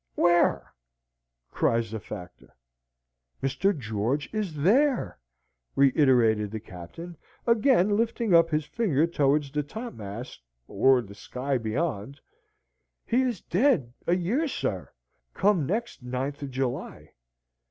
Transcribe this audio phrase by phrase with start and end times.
[0.15, 0.73] "Where?"
[1.51, 2.55] cries the factor.
[3.43, 3.77] "Mr.
[3.77, 5.19] George is there!"
[5.75, 12.19] reiterated the Captain, again lifting up his finger towards the topmast, or the sky beyond.
[13.05, 14.91] "He is dead a year, sir,
[15.35, 17.13] come next 9th of July.